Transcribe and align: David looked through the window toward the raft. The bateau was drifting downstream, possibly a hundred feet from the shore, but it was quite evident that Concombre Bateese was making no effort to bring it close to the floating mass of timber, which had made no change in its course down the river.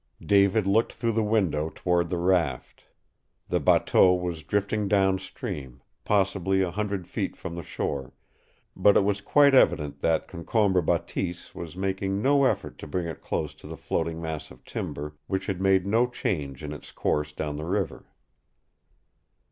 David 0.25 0.65
looked 0.65 0.93
through 0.93 1.11
the 1.11 1.21
window 1.23 1.69
toward 1.69 2.09
the 2.09 2.17
raft. 2.17 2.85
The 3.49 3.59
bateau 3.59 4.15
was 4.15 4.41
drifting 4.41 4.87
downstream, 4.87 5.79
possibly 6.05 6.63
a 6.63 6.71
hundred 6.71 7.07
feet 7.07 7.35
from 7.35 7.53
the 7.53 7.61
shore, 7.61 8.11
but 8.75 8.97
it 8.97 9.01
was 9.03 9.21
quite 9.21 9.53
evident 9.53 9.99
that 9.99 10.27
Concombre 10.27 10.81
Bateese 10.81 11.53
was 11.53 11.75
making 11.77 12.19
no 12.19 12.45
effort 12.45 12.79
to 12.79 12.87
bring 12.87 13.05
it 13.05 13.21
close 13.21 13.53
to 13.53 13.67
the 13.67 13.77
floating 13.77 14.19
mass 14.19 14.49
of 14.49 14.65
timber, 14.65 15.17
which 15.27 15.45
had 15.45 15.61
made 15.61 15.85
no 15.85 16.07
change 16.07 16.63
in 16.63 16.73
its 16.73 16.91
course 16.91 17.31
down 17.31 17.57
the 17.57 17.65
river. 17.65 18.07